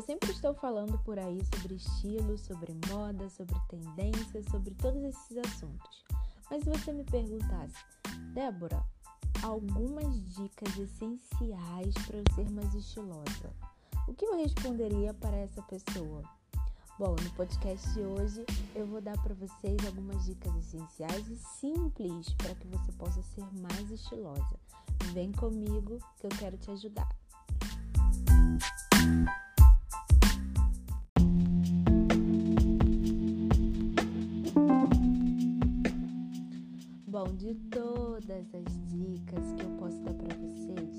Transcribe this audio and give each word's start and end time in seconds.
Eu 0.00 0.06
sempre 0.06 0.30
estou 0.30 0.54
falando 0.54 0.98
por 1.00 1.18
aí 1.18 1.44
sobre 1.54 1.74
estilo, 1.74 2.38
sobre 2.38 2.74
moda, 2.88 3.28
sobre 3.28 3.54
tendências, 3.68 4.46
sobre 4.46 4.74
todos 4.76 5.02
esses 5.02 5.36
assuntos. 5.36 6.04
Mas 6.50 6.64
se 6.64 6.70
você 6.70 6.90
me 6.90 7.04
perguntasse, 7.04 7.76
Débora, 8.32 8.82
algumas 9.42 10.18
dicas 10.34 10.74
essenciais 10.78 11.92
para 12.06 12.16
eu 12.16 12.24
ser 12.34 12.48
mais 12.48 12.74
estilosa, 12.74 13.54
o 14.08 14.14
que 14.14 14.24
eu 14.24 14.38
responderia 14.38 15.12
para 15.12 15.36
essa 15.36 15.60
pessoa? 15.64 16.22
Bom, 16.98 17.14
no 17.22 17.30
podcast 17.32 17.86
de 17.92 18.00
hoje 18.00 18.46
eu 18.74 18.86
vou 18.86 19.02
dar 19.02 19.22
para 19.22 19.34
vocês 19.34 19.76
algumas 19.86 20.24
dicas 20.24 20.56
essenciais 20.56 21.28
e 21.28 21.36
simples 21.36 22.32
para 22.38 22.54
que 22.54 22.66
você 22.68 22.90
possa 22.92 23.20
ser 23.20 23.44
mais 23.60 23.90
estilosa. 23.90 24.58
Vem 25.12 25.30
comigo 25.30 25.98
que 26.16 26.24
eu 26.24 26.30
quero 26.38 26.56
te 26.56 26.70
ajudar. 26.70 27.08
Bom, 37.22 37.34
de 37.34 37.54
todas 37.68 38.54
as 38.54 38.88
dicas 38.88 39.52
que 39.52 39.62
eu 39.62 39.70
posso 39.78 40.00
dar 40.00 40.14
para 40.14 40.34
vocês, 40.38 40.98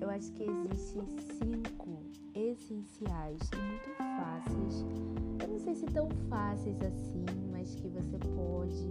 eu 0.00 0.08
acho 0.08 0.32
que 0.34 0.44
existem 0.44 1.02
cinco 1.08 2.04
essenciais 2.36 3.40
e 3.52 3.56
muito 3.56 3.96
fáceis. 3.96 4.86
Eu 5.42 5.48
não 5.48 5.58
sei 5.58 5.74
se 5.74 5.86
tão 5.86 6.08
fáceis 6.28 6.80
assim, 6.80 7.24
mas 7.50 7.74
que 7.74 7.88
você 7.88 8.16
pode 8.36 8.90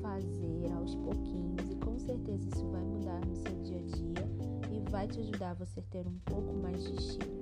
fazer 0.00 0.72
aos 0.74 0.94
pouquinhos 0.94 1.72
e 1.72 1.74
com 1.84 1.98
certeza 1.98 2.50
isso 2.50 2.64
vai 2.68 2.82
mudar 2.82 3.20
no 3.26 3.34
seu 3.34 3.60
dia 3.64 3.78
a 3.78 3.82
dia 3.82 4.76
e 4.76 4.88
vai 4.88 5.08
te 5.08 5.18
ajudar 5.18 5.50
a 5.50 5.54
você 5.54 5.82
ter 5.90 6.06
um 6.06 6.18
pouco 6.24 6.52
mais 6.52 6.84
de 6.84 6.94
estilo. 6.94 7.34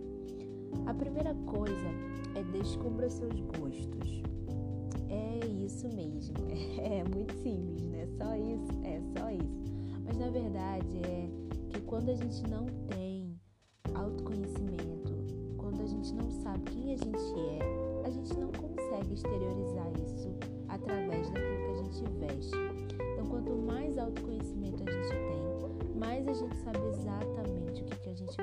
A 0.86 0.94
primeira 0.94 1.34
coisa 1.44 1.88
é 2.34 2.42
descubra 2.44 3.10
seus 3.10 3.38
gostos. 3.40 4.22
É 5.14 5.46
isso 5.46 5.88
mesmo, 5.94 6.34
é 6.82 7.04
muito 7.04 7.32
simples, 7.34 7.84
né? 7.84 8.06
Só 8.18 8.34
isso, 8.34 8.72
é 8.82 9.00
só 9.16 9.30
isso. 9.30 9.72
Mas 10.04 10.16
na 10.18 10.28
verdade 10.28 10.98
é 11.04 11.28
que 11.70 11.80
quando 11.82 12.08
a 12.08 12.14
gente 12.14 12.42
não 12.48 12.66
tem 12.88 13.38
autoconhecimento, 13.94 15.14
quando 15.56 15.80
a 15.82 15.86
gente 15.86 16.12
não 16.14 16.30
sabe 16.30 16.62
quem 16.70 16.94
a 16.94 16.96
gente 16.96 17.40
é, 17.48 18.06
a 18.06 18.10
gente 18.10 18.34
não 18.34 18.50
consegue 18.52 19.14
exteriorizar 19.14 19.90
isso 20.04 20.28
através 20.68 21.30
daquilo 21.30 21.56
que 21.56 21.70
a 21.70 21.82
gente 21.82 22.04
veste. 22.18 22.56
Então, 23.12 23.26
quanto 23.26 23.52
mais 23.52 23.96
autoconhecimento 23.96 24.82
a 24.82 24.92
gente 24.92 25.08
tem, 25.08 25.98
mais 25.98 26.26
a 26.26 26.32
gente 26.34 26.56
sabe 26.56 26.78
exatamente 26.88 27.82
o 27.82 27.84
que, 27.84 27.96
que 28.00 28.10
a 28.10 28.14
gente 28.14 28.36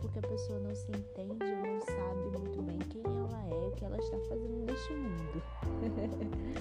porque 0.00 0.18
a 0.18 0.22
pessoa 0.22 0.58
não 0.60 0.74
se 0.74 0.90
entende 0.90 1.44
ou 1.44 1.56
não 1.56 1.80
sabe 1.80 2.38
muito 2.38 2.62
bem 2.62 2.78
quem 2.78 3.02
ela 3.04 3.48
é, 3.48 3.66
o 3.66 3.72
que 3.72 3.84
ela 3.84 3.98
está 3.98 4.18
fazendo 4.28 4.64
neste 4.66 4.92
mundo. 4.92 5.42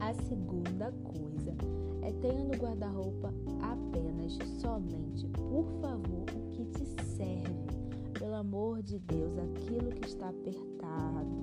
A 0.00 0.14
segunda 0.14 0.92
coisa 1.04 1.54
é 2.02 2.12
tenha 2.12 2.44
no 2.44 2.54
guarda-roupa 2.54 3.34
apenas, 3.60 4.38
somente, 4.60 5.26
por 5.28 5.66
favor, 5.80 6.24
o 6.34 6.50
que 6.50 6.64
te 6.66 6.86
serve. 7.04 7.78
Pelo 8.18 8.34
amor 8.36 8.80
de 8.82 8.98
Deus, 9.00 9.36
aquilo 9.38 9.90
que 9.90 10.06
está 10.06 10.28
apertado, 10.28 11.42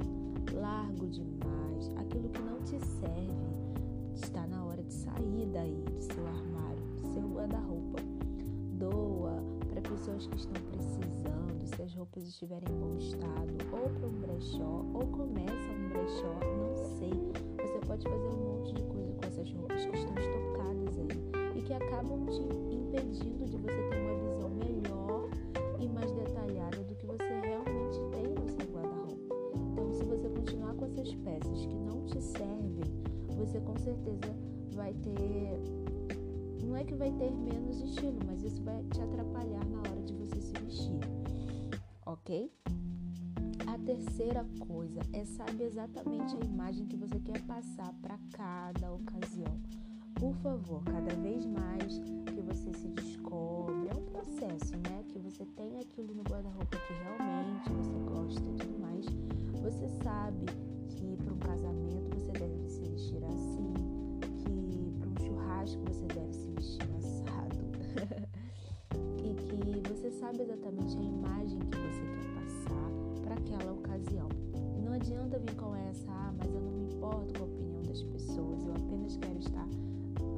largo 0.53 1.08
demais, 1.08 1.90
aquilo 1.97 2.30
que 2.30 2.42
não 2.42 2.59
te 2.62 2.80
serve, 2.80 3.56
está 4.16 4.47
na 4.47 4.66
hora 4.66 4.81
de 4.81 4.94
sair 4.94 5.46
daí 5.52 5.84
do 5.84 6.02
seu 6.02 6.25
armário, 6.25 6.81
do 7.02 7.13
seu 7.13 7.28
guarda-roupa. 7.30 8.15
Pessoas 9.90 10.28
que 10.28 10.35
estão 10.35 10.62
precisando, 10.72 11.66
se 11.66 11.81
as 11.81 11.94
roupas 11.94 12.23
estiverem 12.28 12.68
em 12.69 12.79
bom 12.79 12.97
estado, 12.97 13.53
ou 13.72 13.90
para 13.90 14.07
um 14.07 14.19
brechó, 14.22 14.85
ou 14.94 15.07
começa 15.07 15.72
um 15.72 15.90
brechó, 15.90 16.40
não 16.57 16.75
sei 16.97 17.56
pode 17.85 18.03
fazer 18.09 18.28
um 18.28 18.57
monte 18.57 18.74
de 18.74 18.84
coisa 18.84 19.13
com 19.13 19.25
essas 19.25 19.51
roupas 19.53 19.85
que 19.85 19.95
estão 19.95 20.13
estocadas 20.18 21.00
aí 21.00 21.57
e 21.57 21.62
que 21.62 21.74
acabam 21.74 22.25
te 22.25 22.41
impedindo 22.74 23.45
de 23.45 23.57
você 23.57 23.90
ter 23.90 23.97
uma 24.01 24.29
visão 24.29 24.50
melhor 24.50 25.29
e 25.79 25.88
mais 25.88 26.12
detalhada 26.12 26.84
do 26.84 26.95
que 26.95 27.06
você 27.06 27.24
realmente 27.24 28.00
tem 28.12 28.34
no 28.34 28.50
seu 28.50 28.74
guarda-roupa. 28.74 29.35
Então, 29.56 29.94
se 29.94 30.03
você 30.03 30.28
continuar 30.29 30.74
com 30.74 30.85
essas 30.85 31.13
peças 31.16 31.66
que 31.66 31.75
não 31.75 32.03
te 32.06 32.22
servem, 32.22 32.84
você 33.38 33.59
com 33.62 33.78
certeza 33.78 34.35
vai 34.74 34.94
ter. 34.94 35.62
Não 36.66 36.75
é 36.75 36.84
que 36.84 36.95
vai 36.95 37.12
ter 37.12 37.31
menos 37.31 37.79
estilo, 37.81 38.18
mas 38.25 38.44
isso 38.44 38.62
vai 38.63 38.84
te 38.91 39.00
Ok? 42.25 42.50
terceira 43.86 44.44
coisa 44.68 45.00
é 45.13 45.24
saber 45.25 45.66
exatamente 45.66 46.36
a 46.36 46.44
imagem 46.44 46.88
que 46.88 46.97
você 46.97 47.19
quer 47.19 47.40
passar 47.44 47.94
para 48.02 48.18
cada 48.34 48.91
ocasião. 48.91 49.62
Por 50.16 50.34
favor, 50.38 50.84
cada 50.86 51.13
vez 51.22 51.46
mais 51.46 52.00
que 52.25 52.41
você 52.41 52.74
se 52.74 52.88
descobre, 52.88 53.90
é 53.90 53.94
um 53.94 54.06
processo, 54.06 54.75
né? 54.78 55.03
Que 55.08 55.19
você 55.19 55.46
tem 55.46 55.78
aquilo 55.78 56.16
no 56.16 56.24
guarda-roupa 56.24 56.78
que 56.78 56.94
realmente 56.94 57.69
você 57.69 57.94
gosta 58.09 58.50
e 58.50 58.53
tudo 58.56 58.80
mais. 58.80 59.06
Você 59.62 59.88
sabe 60.03 60.46
sabe 70.25 70.41
exatamente 70.41 70.97
a 70.97 71.03
imagem 71.03 71.59
que 71.59 71.78
você 71.78 72.02
quer 72.02 72.34
passar 72.34 72.90
para 73.22 73.36
aquela 73.36 73.74
ocasião. 73.74 74.28
E 74.75 74.81
não 74.81 74.94
adianta 74.94 75.38
vir 75.38 75.56
com 75.56 75.75
essa, 75.75 76.09
ah, 76.09 76.34
mas 76.36 76.52
eu 76.52 76.62
não 76.62 76.72
me 76.72 76.96
importo 76.96 77.31
com 77.36 77.44
a 77.44 77.47
opinião 77.47 77.84
das 77.84 78.02
pessoas, 78.02 78.66
eu 78.66 78.74
apenas 78.74 79.18
quero 79.18 79.38
estar 79.38 79.68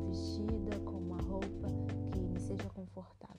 vestida 0.10 0.78
com 0.84 0.98
uma 0.98 1.22
roupa 1.22 1.70
que 2.12 2.20
me 2.20 2.38
seja 2.38 2.70
confortável. 2.76 3.38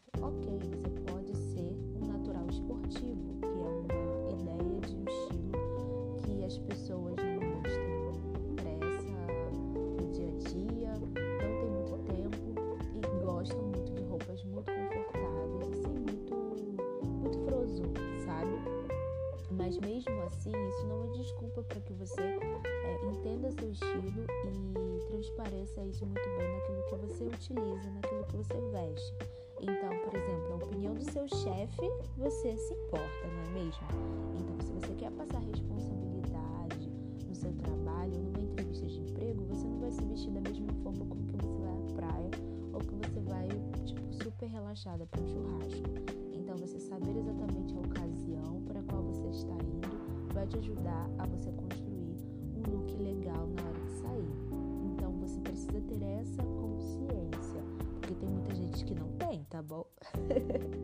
Mas 19.69 19.77
mesmo 19.81 20.23
assim, 20.23 20.51
isso 20.71 20.87
não 20.87 21.05
é 21.05 21.09
desculpa 21.09 21.63
para 21.63 21.79
que 21.83 21.93
você 21.93 22.23
é, 22.23 23.05
entenda 23.05 23.53
seu 23.53 23.71
estilo 23.71 24.25
e 24.47 25.07
transpareça 25.09 25.85
isso 25.85 26.07
muito 26.07 26.27
bem 26.39 26.51
naquilo 26.55 26.83
que 26.85 27.07
você 27.07 27.25
utiliza, 27.25 27.91
naquilo 27.91 28.25
que 28.25 28.37
você 28.39 28.59
veste. 28.73 29.15
Então, 29.61 29.91
por 30.05 30.19
exemplo, 30.19 30.53
a 30.53 30.57
opinião 30.57 30.95
do 30.95 31.05
seu 31.13 31.29
chefe, 31.29 31.83
você 32.17 32.57
se 32.57 32.73
importa, 32.73 33.27
não 33.27 33.43
é 33.43 33.63
mesmo? 33.63 33.87
Então, 34.41 34.67
se 34.67 34.73
você 34.73 34.95
quer 34.95 35.11
passar 35.11 35.41
responsabilidade 35.41 36.91
no 37.29 37.35
seu 37.35 37.53
trabalho, 37.53 38.19
numa 38.23 38.41
entrevista 38.41 38.87
de 38.87 39.01
emprego, 39.01 39.45
você 39.51 39.67
não 39.67 39.81
vai 39.81 39.91
se 39.91 40.03
vestir 40.03 40.31
da 40.31 40.41
mesma 40.41 40.73
forma 40.83 41.05
como 41.05 41.27
que 41.27 41.37
você 41.37 41.59
vai 41.59 41.75
à 41.75 41.95
praia 41.95 42.31
ou 42.73 42.81
que 42.81 42.95
você 42.95 43.21
vai, 43.21 43.49
tipo, 43.85 44.15
super 44.15 44.49
relaxada 44.49 45.05
para 45.05 45.21
um 45.21 45.27
churrasco. 45.27 46.19
Então, 46.33 46.57
você 46.57 46.81
saber 46.81 47.19
exatamente 47.19 47.75
a 47.75 47.81
ocasião 47.81 48.28
qual 48.89 49.03
você 49.03 49.29
está 49.29 49.55
indo 49.55 50.35
vai 50.35 50.47
te 50.47 50.59
ajudar 50.59 51.09
a 51.19 51.27
você 51.27 51.51
construir 51.53 52.17
um 52.57 52.71
look 52.71 52.97
legal 52.97 53.47
na 53.49 53.63
hora 53.63 53.81
de 53.81 53.91
sair. 53.93 54.29
Então, 54.85 55.13
você 55.13 55.41
precisa 55.41 55.81
ter 55.81 56.03
essa 56.03 56.43
consciência, 56.43 57.63
porque 58.01 58.15
tem 58.15 58.29
muita 58.29 58.55
gente 58.55 58.85
que 58.85 58.95
não 58.95 59.09
tem, 59.19 59.45
tá 59.45 59.63
bom? 59.63 59.85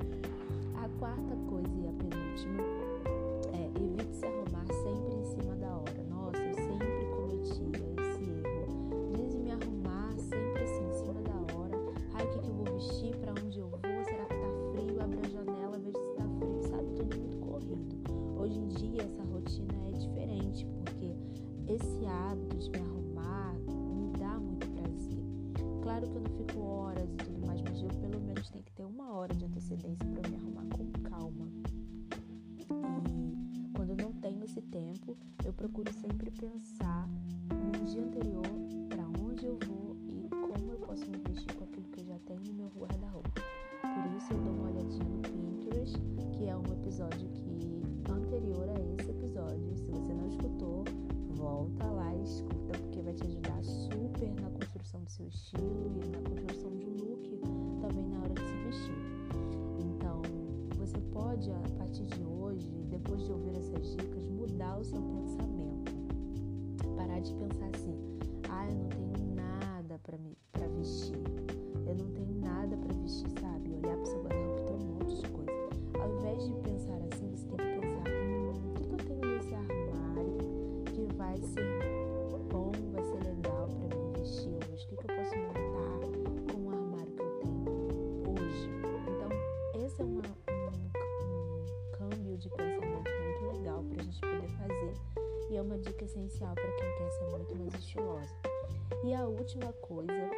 procuro 35.56 35.92
sempre 35.92 36.30
pensar 36.30 37.08
no 37.50 37.84
dia 37.84 38.02
anterior 38.02 38.46
para 38.88 39.04
onde 39.22 39.46
eu 39.46 39.58
vou 39.66 39.96
e 40.08 40.28
como 40.28 40.72
eu 40.72 40.78
posso 40.78 41.08
me 41.10 41.18
vestir 41.28 41.54
com 41.54 41.64
aquilo 41.64 41.86
que 41.88 42.00
eu 42.00 42.06
já 42.06 42.18
tenho 42.26 42.42
no 42.48 42.54
meu 42.54 42.68
guarda-roupa. 42.76 43.30
Por 43.82 44.16
isso 44.16 44.32
eu 44.32 44.38
dou 44.42 44.52
uma 44.52 44.70
olhadinha 44.70 45.04
no 45.04 45.20
Pinterest, 45.20 45.98
que 46.32 46.46
é 46.46 46.56
um 46.56 46.64
episódio 46.72 47.28
que 47.30 47.82
anterior 48.10 48.68
a 48.68 48.80
esse 48.94 49.10
episódio. 49.10 49.76
Se 49.76 49.86
você 49.90 50.12
não 50.12 50.26
escutou, 50.28 50.84
volta 51.36 51.84
lá 51.86 52.14
e 52.14 52.22
escuta 52.24 52.78
porque 52.78 53.02
vai 53.02 53.14
te 53.14 53.24
ajudar 53.24 53.62
super 53.62 54.34
na 54.40 54.50
construção 54.50 55.02
do 55.02 55.10
seu 55.10 55.28
estilo 55.28 55.92
e 56.02 56.08
na 56.08 56.20
construção 56.28 56.70
de 56.76 56.86
um 56.86 56.96
look 56.96 57.40
também 57.80 58.08
na 58.08 58.18
hora 58.20 58.34
de 58.34 58.40
se 58.40 58.56
vestir. 58.64 58.98
Então, 59.78 60.22
você 60.76 61.00
pode 61.12 61.50
a 61.50 61.60
partir 61.78 62.04
de 62.06 62.24
hoje, 62.24 62.43
depois 62.90 63.22
de 63.24 63.32
ouvir 63.32 63.56
essas 63.56 63.90
dicas, 63.96 64.28
mudar 64.28 64.78
o 64.78 64.84
seu 64.84 65.00
pensamento. 65.00 65.92
Parar 66.96 67.20
de 67.20 67.34
pensar 67.34 67.70
assim: 67.74 67.96
"Ah, 68.48 68.68
eu 68.68 68.74
não 68.76 68.88
tenho 68.88 69.34
nada 69.34 69.98
para 69.98 70.66
vestir. 70.68 71.18
Eu 71.86 71.94
não 71.96 72.10
tenho 72.10 72.40
nada 72.40 72.76
para 72.76 72.94
vestir", 72.94 73.43
dica 95.94 96.04
essencial 96.04 96.54
para 96.54 96.72
quem 96.72 96.98
quer 96.98 97.10
ser 97.12 97.30
muito 97.30 97.56
mais 97.56 97.74
estilosa. 97.74 98.34
E 99.04 99.14
a 99.14 99.26
última 99.26 99.72
coisa, 99.74 100.30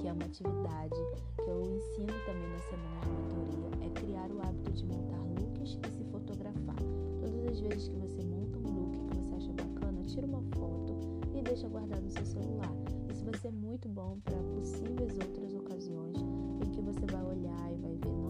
que 0.00 0.08
é 0.08 0.12
uma 0.12 0.24
atividade 0.24 0.96
que 1.36 1.48
eu 1.48 1.62
ensino 1.62 2.12
também 2.26 2.48
na 2.48 2.58
semana 2.58 3.00
de 3.00 3.10
mentoria, 3.10 3.86
é 3.86 3.90
criar 3.90 4.30
o 4.30 4.42
hábito 4.42 4.72
de 4.72 4.84
montar 4.86 5.22
looks 5.22 5.78
e 5.86 5.96
se 5.96 6.04
fotografar. 6.10 6.76
Todas 7.20 7.46
as 7.46 7.60
vezes 7.60 7.88
que 7.88 7.96
você 7.96 8.22
monta 8.24 8.58
um 8.58 8.72
look 8.72 9.06
que 9.08 9.16
você 9.18 9.34
acha 9.36 9.52
bacana, 9.52 10.02
tira 10.02 10.26
uma 10.26 10.42
foto 10.56 10.96
e 11.34 11.42
deixa 11.42 11.68
guardado 11.68 12.02
no 12.02 12.10
seu 12.10 12.26
celular. 12.26 12.72
Isso 13.12 13.24
vai 13.24 13.38
ser 13.38 13.52
muito 13.52 13.88
bom 13.88 14.18
para 14.24 14.36
possíveis 14.54 15.16
outras 15.16 15.54
ocasiões 15.54 16.16
em 16.64 16.70
que 16.72 16.80
você 16.80 17.06
vai 17.06 17.22
olhar 17.22 17.72
e 17.72 17.76
vai 17.76 17.94
ver, 17.94 18.25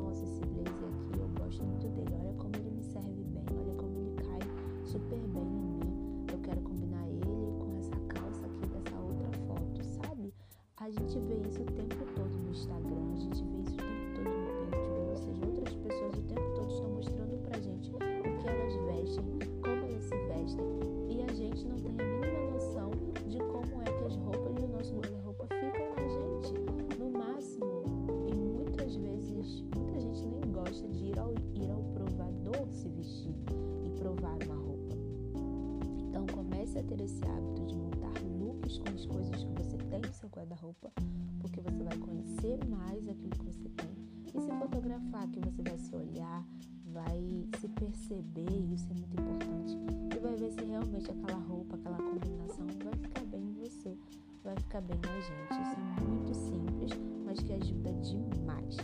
Então 36.76 36.78
comece 36.78 36.78
a 36.78 36.82
ter 36.82 37.00
esse 37.00 37.24
hábito 37.24 37.66
de 37.66 37.74
montar 37.74 38.22
looks 38.38 38.78
com 38.78 38.88
as 38.94 39.06
coisas 39.06 39.44
que 39.44 39.52
você 39.54 39.76
tem 39.78 40.00
no 40.00 40.12
seu 40.12 40.28
guarda-roupa, 40.28 40.92
porque 41.40 41.60
você 41.60 41.82
vai 41.82 41.96
conhecer 41.96 42.58
mais 42.68 43.08
aquilo 43.08 43.30
que 43.30 43.44
você 43.46 43.68
tem. 43.70 43.90
E 44.34 44.40
se 44.40 44.52
fotografar, 44.58 45.26
que 45.28 45.40
você 45.40 45.62
vai 45.62 45.78
se 45.78 45.96
olhar, 45.96 46.46
vai 46.92 47.48
se 47.58 47.68
perceber, 47.68 48.74
isso 48.74 48.86
é 48.90 48.94
muito 48.94 49.14
importante, 49.14 49.76
e 50.14 50.18
vai 50.18 50.36
ver 50.36 50.50
se 50.50 50.64
realmente 50.64 51.10
aquela 51.10 51.38
roupa, 51.38 51.76
aquela 51.76 51.96
combinação 51.96 52.66
vai 52.84 52.94
ficar 52.94 53.24
bem 53.24 53.42
em 53.42 53.54
você, 53.54 53.96
vai 54.44 54.56
ficar 54.56 54.80
bem 54.82 54.98
na 54.98 55.20
gente. 55.20 55.52
Isso 55.62 55.76
é 55.80 56.04
muito 56.04 56.34
simples, 56.34 56.90
mas 57.24 57.42
que 57.42 57.52
ajuda 57.54 57.92
demais. 57.94 58.76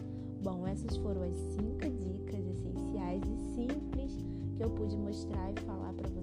Bom, 0.42 0.66
essas 0.66 0.96
foram 0.96 1.22
as 1.22 1.36
cinco 1.36 1.90
dicas 2.00 2.46
essenciais 2.46 3.22
e 3.22 3.54
simples 3.54 4.16
que 4.56 4.62
eu 4.62 4.70
pude 4.70 4.96
mostrar 4.96 5.52
e 5.52 5.60
falar 5.60 5.92
para 5.92 6.08
vocês, 6.08 6.21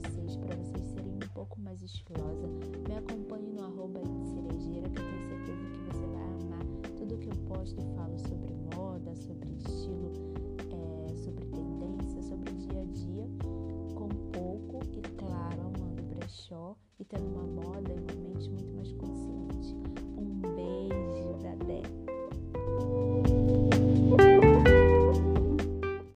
pouco 1.39 1.61
mais 1.61 1.81
estilosa, 1.81 2.49
me 2.85 2.95
acompanhe 2.97 3.49
no 3.53 3.63
arroba 3.63 4.01
de 4.01 4.27
cerejeira 4.27 4.89
que 4.89 4.99
eu 4.99 5.05
tenho 5.05 5.23
certeza 5.23 5.69
que 5.71 5.79
você 5.85 6.05
vai 6.07 6.21
amar 6.21 6.65
tudo 6.97 7.17
que 7.17 7.29
eu 7.29 7.35
posto 7.47 7.79
e 7.79 7.95
falo 7.95 8.19
sobre 8.19 8.53
moda, 8.75 9.15
sobre 9.15 9.49
estilo, 9.53 10.11